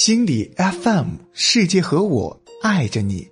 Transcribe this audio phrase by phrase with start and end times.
[0.00, 3.26] 心理 FM，世界和我爱着你。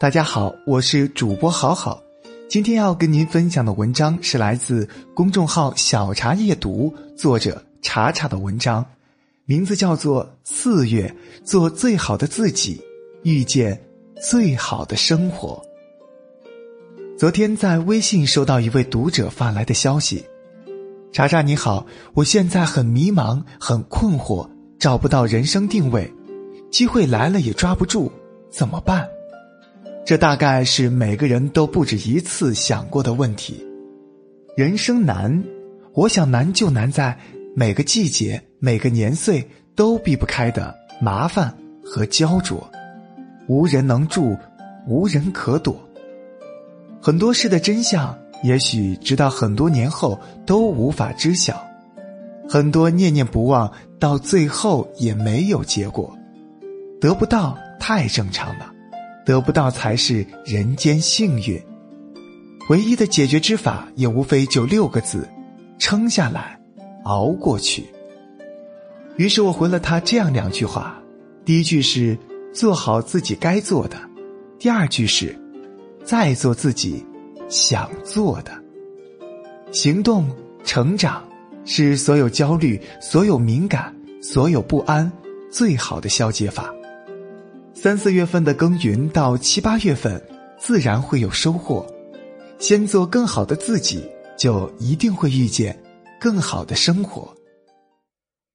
[0.00, 2.02] 大家好，我是主播好好。
[2.48, 8.84] 今天要跟您分享的文章是来自公众号“小茶夜读”作者茶茶的文章，
[9.44, 11.14] 名字叫做《四月
[11.44, 12.82] 做最好的自己，
[13.22, 13.80] 遇见
[14.20, 15.64] 最好的生活》。
[17.16, 20.26] 昨天在微信收到一位读者发来的消息
[21.14, 26.08] ：“茶茶你好，我现在很迷茫，很困惑。”找不到人生定位，
[26.70, 28.12] 机会来了也抓不住，
[28.48, 29.08] 怎么办？
[30.06, 33.66] 这大概是每个人都不止一次想过的问题。
[34.56, 35.42] 人生难，
[35.94, 37.18] 我想难就难在
[37.56, 41.52] 每个季节、每个年岁都避不开的麻烦
[41.84, 42.64] 和焦灼，
[43.48, 44.36] 无人能助，
[44.86, 45.76] 无人可躲。
[47.02, 51.67] 很多事的真相，也许直到很多年后都无法知晓。
[52.48, 56.16] 很多念念不忘，到最后也没有结果，
[56.98, 58.72] 得不到太正常了，
[59.26, 61.62] 得不到才是人间幸运。
[62.70, 65.28] 唯一的解决之法也无非就六个字：
[65.78, 66.58] 撑下来，
[67.04, 67.86] 熬过去。
[69.16, 70.98] 于是我回了他这样两句话：
[71.44, 72.16] 第一句是
[72.54, 73.98] 做好自己该做的；
[74.58, 75.38] 第二句是
[76.02, 77.04] 再做自己
[77.50, 78.52] 想做的。
[79.70, 80.26] 行动，
[80.64, 81.27] 成长。
[81.70, 85.12] 是所有焦虑、所有敏感、所有不安
[85.50, 86.74] 最好的消解法。
[87.74, 90.20] 三四月份的耕耘到七八月份，
[90.58, 91.86] 自然会有收获。
[92.58, 94.02] 先做更好的自己，
[94.38, 95.78] 就一定会遇见
[96.18, 97.36] 更好的生活。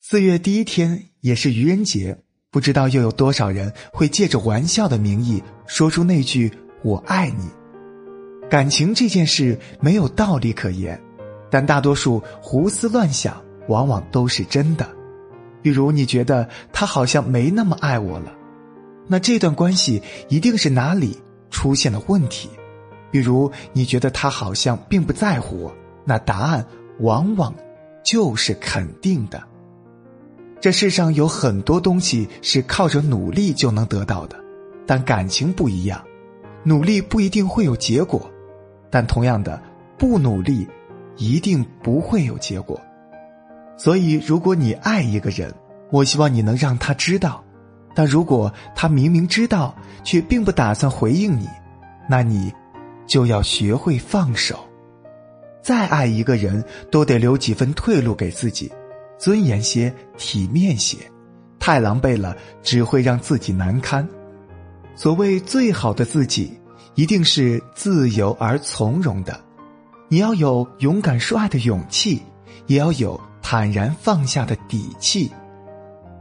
[0.00, 2.16] 四月第一天也是愚人节，
[2.50, 6.50] 不知道又有多少人会借着玩笑的名义说出那句
[6.82, 7.50] “我爱你”。
[8.48, 10.98] 感情这件事没有道理可言。
[11.54, 14.84] 但大多数胡思乱想，往往都是真的。
[15.62, 18.32] 比如，你觉得他好像没那么爱我了，
[19.06, 21.16] 那这段关系一定是哪里
[21.50, 22.50] 出现了问题。
[23.12, 25.72] 比如，你觉得他好像并不在乎我，
[26.04, 26.66] 那答案
[26.98, 27.54] 往往
[28.04, 29.40] 就是肯定的。
[30.60, 34.36] 这世上有很多东西是靠着努力就能得到的，
[34.84, 36.04] 但感情不一样，
[36.64, 38.28] 努力不一定会有结果，
[38.90, 39.62] 但同样的，
[39.96, 40.66] 不努力。
[41.16, 42.80] 一定不会有结果，
[43.76, 45.52] 所以如果你爱一个人，
[45.90, 47.42] 我希望你能让他知道；
[47.94, 51.48] 但如果他明明知道，却并不打算回应你，
[52.08, 52.52] 那你
[53.06, 54.58] 就要学会放手。
[55.62, 58.70] 再爱一个人，都得留几分退路给自己，
[59.18, 60.98] 尊严些，体面些。
[61.58, 64.06] 太狼狈了，只会让自己难堪。
[64.94, 66.52] 所谓最好的自己，
[66.94, 69.40] 一定是自由而从容的。
[70.08, 72.22] 你要有勇敢说爱的勇气，
[72.66, 75.30] 也要有坦然放下的底气。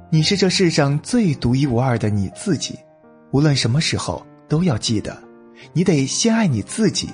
[0.09, 2.77] 你是这世上最独一无二的你自己，
[3.31, 5.21] 无论什么时候都要记得，
[5.73, 7.09] 你得先爱你自己，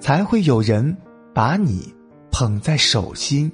[0.00, 0.96] 才会有人
[1.32, 1.94] 把你
[2.30, 3.50] 捧在手心。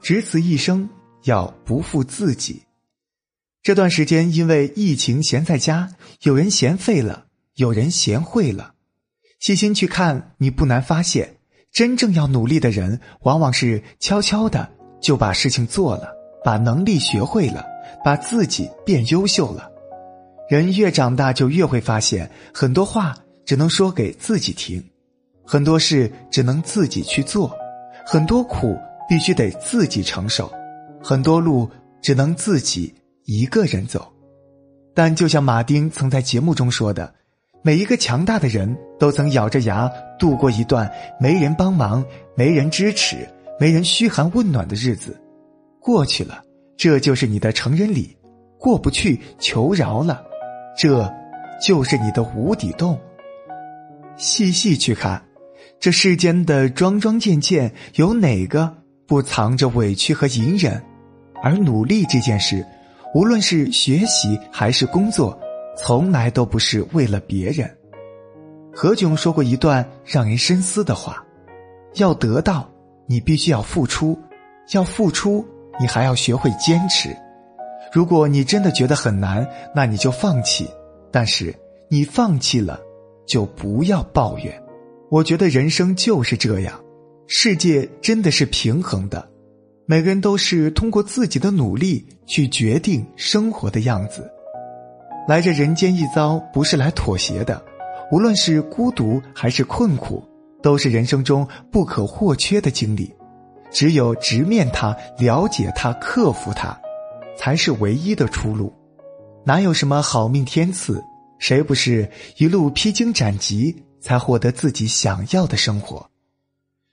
[0.00, 0.88] 只此一生，
[1.24, 2.62] 要不负自己。
[3.62, 5.90] 这段时间因为疫情闲在家，
[6.22, 8.74] 有人闲废了，有人闲会了。
[9.38, 11.37] 细心去看，你不难发现。
[11.72, 14.68] 真正要努力的人，往往是悄悄的
[15.00, 16.08] 就把事情做了，
[16.44, 17.64] 把能力学会了，
[18.04, 19.70] 把自己变优秀了。
[20.48, 23.14] 人越长大，就越会发现，很多话
[23.44, 24.82] 只能说给自己听，
[25.44, 27.54] 很多事只能自己去做，
[28.04, 28.76] 很多苦
[29.08, 30.50] 必须得自己承受，
[31.02, 31.68] 很多路
[32.02, 32.92] 只能自己
[33.24, 34.10] 一个人走。
[34.94, 37.14] 但就像马丁曾在节目中说的。
[37.60, 40.90] 每一个强大的人都曾咬着牙度过一段
[41.20, 45.18] 没人帮忙、没人支持、没人嘘寒问暖的日子，
[45.80, 46.42] 过去了，
[46.76, 48.16] 这就是你的成人礼；
[48.58, 50.22] 过不去，求饶了，
[50.76, 51.10] 这
[51.62, 52.98] 就是你的无底洞。
[54.16, 55.22] 细细去看，
[55.78, 58.76] 这世间的桩桩件件，有哪个
[59.06, 60.82] 不藏着委屈和隐忍？
[61.42, 62.66] 而努力这件事，
[63.14, 65.38] 无论是学习还是工作。
[65.80, 67.77] 从来都不是为了别人。
[68.80, 71.20] 何炅说过一段让人深思的话：
[71.94, 72.70] 要得到，
[73.08, 74.16] 你必须要付出；
[74.72, 75.44] 要付出，
[75.80, 77.08] 你还要学会坚持。
[77.92, 79.44] 如果你真的觉得很难，
[79.74, 80.70] 那你就放弃。
[81.10, 81.52] 但是
[81.90, 82.78] 你放弃了，
[83.26, 84.62] 就不要抱怨。
[85.10, 86.80] 我觉得人生就是这样，
[87.26, 89.28] 世界真的是平衡的，
[89.86, 94.30] 每个人都是通过自己的努力去决定生活的样子。
[95.26, 97.60] 来这人间一遭，不是来妥协的。
[98.10, 100.22] 无论是孤独还是困苦，
[100.62, 103.14] 都是人生中不可或缺的经历。
[103.70, 106.78] 只有直面它、了解它、克服它，
[107.36, 108.72] 才是唯一的出路。
[109.44, 111.02] 哪有什么好命天赐？
[111.38, 116.08] 谁不是一路披荆斩棘才获得自己想要的生活？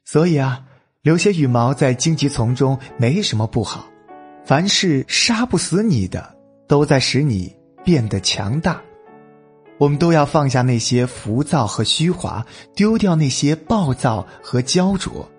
[0.04, 0.64] 所以啊，
[1.02, 3.88] 留些羽毛在荆棘丛中没什么不好。
[4.46, 6.36] 凡是杀不死你的，
[6.68, 8.80] 都在使你变得强大。
[9.78, 12.46] 我们都要放下那些浮躁和虚华，
[12.76, 15.30] 丢掉那些暴躁和焦灼。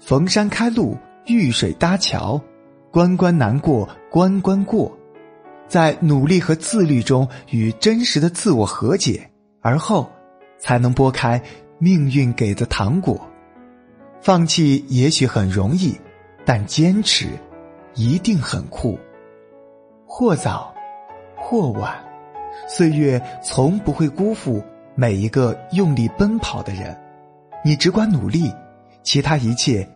[0.00, 0.96] 逢山开路，
[1.26, 2.40] 遇水搭桥，
[2.90, 4.96] 关关难过关关过。
[5.68, 10.10] 在努力和自律中与真实的自我和解，而后
[10.58, 11.40] 才能拨开
[11.78, 13.20] 命运给的糖果。
[14.20, 15.94] 放弃也许很容易，
[16.44, 17.28] 但坚持
[17.94, 18.98] 一定很酷。
[20.06, 20.74] 或早，
[21.36, 22.02] 或晚，
[22.68, 24.62] 岁月从不会辜负
[24.94, 26.96] 每一个用力奔跑的人。
[27.64, 28.52] 你只管努力，
[29.02, 29.88] 其他一切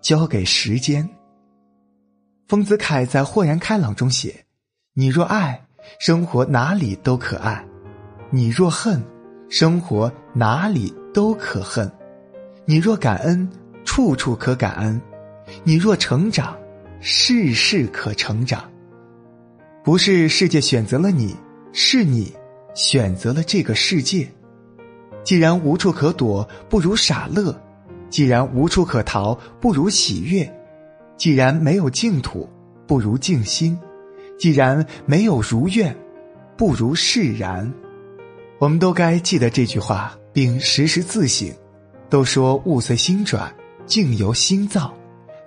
[0.00, 1.08] 交给时间。
[2.48, 4.44] 丰子恺在《豁然开朗》中写。
[4.94, 5.58] 你若爱，
[5.98, 7.64] 生活哪里都可爱；
[8.30, 9.02] 你若恨，
[9.48, 11.88] 生活哪里都可恨；
[12.66, 13.48] 你若感恩，
[13.84, 15.00] 处处可感恩；
[15.64, 16.54] 你若成长，
[17.00, 18.70] 事事可成长。
[19.82, 21.34] 不是世界选择了你，
[21.72, 22.32] 是你
[22.74, 24.28] 选择了这个世界。
[25.24, 27.54] 既然无处可躲，不如傻乐；
[28.10, 30.44] 既然无处可逃，不如喜悦；
[31.16, 32.48] 既然没有净土，
[32.86, 33.78] 不如静心。
[34.38, 35.96] 既然没有如愿，
[36.56, 37.72] 不如释然。
[38.58, 41.48] 我们都该记得这句话，并时时自省。
[42.10, 43.54] 都说物随心转，
[43.86, 44.92] 境由心造，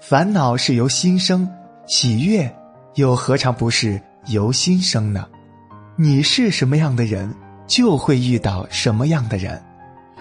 [0.01, 1.47] 烦恼是由心生，
[1.85, 2.51] 喜悦
[2.95, 5.27] 又何尝不是由心生呢？
[5.97, 7.33] 你是什么样的人，
[7.65, 9.61] 就会遇到什么样的人。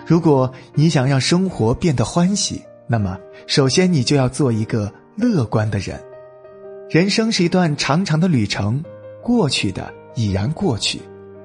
[0.06, 3.18] 如果你想让生活变得欢喜，那么
[3.48, 6.00] 首先你就要做一个乐观的人。
[6.88, 8.80] 人生是一段长长的旅程，
[9.20, 11.00] 过去的已然过去，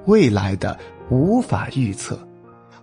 [0.06, 0.78] 未来的
[1.10, 2.16] 无法预测，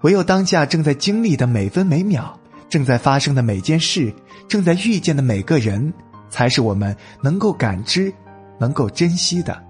[0.01, 4.11] 唯有当下正在经历的每分每秒，正在发生的每件事，
[4.49, 5.93] 正在遇见的每个人，
[6.29, 8.11] 才是我们能够感知、
[8.59, 9.63] 能够珍惜的。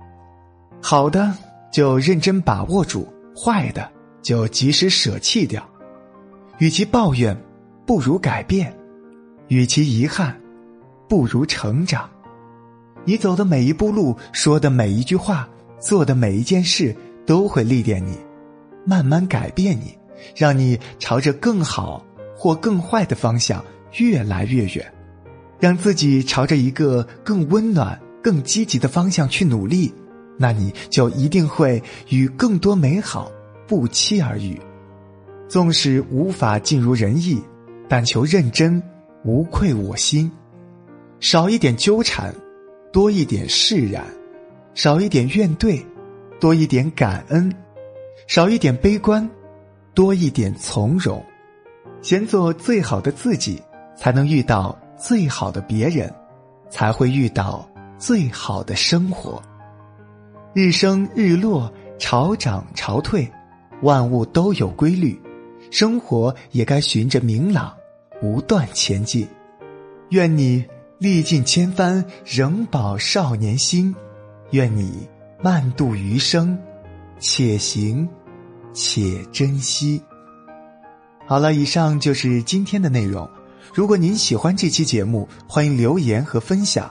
[0.82, 1.32] 好的
[1.78, 3.88] 就认真把握住，坏的
[4.24, 5.64] 就及时舍弃掉。
[6.58, 7.40] 与其抱怨，
[7.86, 8.66] 不如改变；
[9.50, 10.36] 与其遗憾，
[11.08, 12.10] 不如成长。
[13.06, 15.48] 你走的每一步路，说的每一句话，
[15.80, 16.96] 做的每一件事，
[17.28, 18.18] 都会历练你，
[18.84, 19.96] 慢慢改变你，
[20.36, 22.04] 让你朝着更好
[22.36, 23.64] 或更坏的方向
[24.00, 24.94] 越来越远，
[25.60, 29.94] 让自己朝着一个更温暖、更积极的方向去努力，
[30.38, 33.32] 那你就一定会与更多美好
[33.68, 34.60] 不期而遇。
[35.48, 37.42] 纵使无法尽如人意，
[37.88, 38.82] 但求认真，
[39.24, 40.32] 无愧我心，
[41.20, 42.34] 少一点纠缠。
[42.90, 44.04] 多一点释然，
[44.74, 45.84] 少一点怨怼，
[46.40, 47.52] 多一点感恩；
[48.28, 49.30] 少一点悲观，
[49.94, 51.24] 多一点从容。
[52.02, 53.62] 先做最好的自己，
[53.96, 56.12] 才能遇到最好的别人，
[56.72, 57.70] 才会遇到
[58.00, 59.44] 最好的生活。
[60.58, 63.32] 日升日落，潮涨潮退，
[63.84, 65.16] 万物都有规律，
[65.70, 67.72] 生活也该循着明朗，
[68.20, 69.28] 不断前进。
[70.10, 70.66] 愿你。
[70.98, 73.96] 历尽千帆，仍保少年心。
[74.50, 75.08] 愿你
[75.44, 76.58] 慢度余生，
[77.20, 78.10] 且行
[78.74, 80.02] 且珍惜。
[81.28, 83.30] 好了，以上就是今天的内容。
[83.76, 86.90] 如果您喜欢这期节目，欢迎留言和分享。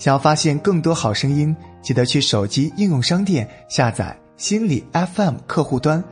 [0.00, 6.02] 想要发现更多好声音，记得去手机应用商店下载心理 FM 客户端，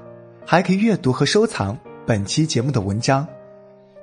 [0.47, 1.77] 还可以阅读和收藏
[2.07, 3.27] 本期节目的文章，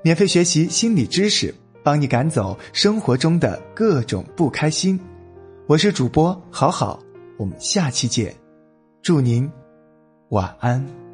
[0.02, 1.54] 免费学习心理知识。
[1.84, 5.00] 帮你赶走生活中的各种不开心，
[5.68, 7.00] 我是主播好好，
[7.38, 8.34] 我们下期见，
[9.04, 9.48] 祝您
[10.30, 11.05] 晚安。